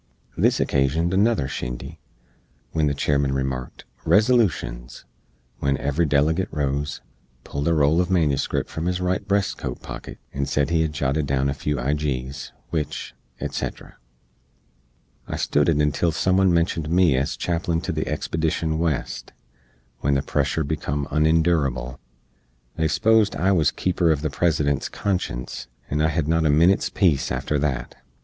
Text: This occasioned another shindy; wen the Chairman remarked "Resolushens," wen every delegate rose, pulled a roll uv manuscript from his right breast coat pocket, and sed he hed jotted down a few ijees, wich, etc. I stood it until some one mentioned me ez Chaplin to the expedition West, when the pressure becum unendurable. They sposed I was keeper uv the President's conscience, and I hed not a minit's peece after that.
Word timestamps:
This 0.35 0.59
occasioned 0.59 1.13
another 1.13 1.47
shindy; 1.47 1.99
wen 2.73 2.87
the 2.87 2.95
Chairman 2.95 3.33
remarked 3.33 3.85
"Resolushens," 4.03 5.03
wen 5.59 5.77
every 5.77 6.07
delegate 6.07 6.47
rose, 6.49 7.01
pulled 7.43 7.67
a 7.67 7.73
roll 7.75 8.03
uv 8.03 8.09
manuscript 8.09 8.67
from 8.67 8.87
his 8.87 8.99
right 8.99 9.23
breast 9.27 9.59
coat 9.59 9.83
pocket, 9.83 10.17
and 10.33 10.49
sed 10.49 10.71
he 10.71 10.81
hed 10.81 10.91
jotted 10.93 11.27
down 11.27 11.49
a 11.49 11.53
few 11.53 11.75
ijees, 11.75 12.51
wich, 12.71 13.13
etc. 13.39 13.97
I 15.27 15.35
stood 15.35 15.69
it 15.69 15.77
until 15.79 16.11
some 16.11 16.35
one 16.35 16.51
mentioned 16.51 16.89
me 16.89 17.15
ez 17.15 17.37
Chaplin 17.37 17.79
to 17.81 17.91
the 17.91 18.07
expedition 18.07 18.79
West, 18.79 19.33
when 19.99 20.15
the 20.15 20.23
pressure 20.23 20.63
becum 20.63 21.05
unendurable. 21.11 21.99
They 22.75 22.87
sposed 22.87 23.35
I 23.35 23.51
was 23.51 23.69
keeper 23.69 24.05
uv 24.05 24.21
the 24.21 24.31
President's 24.31 24.89
conscience, 24.89 25.67
and 25.91 26.01
I 26.01 26.07
hed 26.07 26.27
not 26.27 26.43
a 26.47 26.49
minit's 26.49 26.89
peece 26.89 27.31
after 27.31 27.59
that. 27.59 27.93